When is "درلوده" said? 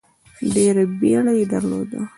1.53-2.01